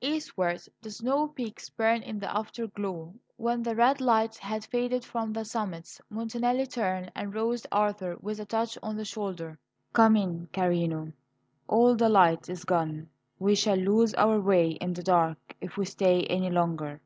Eastwards 0.00 0.68
the 0.80 0.92
snow 0.92 1.26
peaks 1.26 1.68
burned 1.68 2.04
in 2.04 2.20
the 2.20 2.32
afterglow. 2.38 3.14
When 3.36 3.64
the 3.64 3.74
red 3.74 4.00
light 4.00 4.36
had 4.36 4.64
faded 4.66 5.04
from 5.04 5.32
the 5.32 5.44
summits 5.44 6.00
Montanelli 6.08 6.66
turned 6.68 7.10
and 7.16 7.34
roused 7.34 7.66
Arthur 7.72 8.16
with 8.20 8.38
a 8.38 8.44
touch 8.46 8.78
on 8.80 8.96
the 8.96 9.04
shoulder. 9.04 9.58
"Come 9.92 10.14
in, 10.14 10.46
carino; 10.52 11.12
all 11.66 11.96
the 11.96 12.08
light 12.08 12.48
is 12.48 12.64
gone. 12.64 13.08
We 13.40 13.56
shall 13.56 13.74
lose 13.76 14.14
our 14.14 14.40
way 14.40 14.68
in 14.68 14.92
the 14.92 15.02
dark 15.02 15.56
if 15.60 15.76
we 15.76 15.84
stay 15.84 16.26
any 16.26 16.50
longer." 16.50 17.00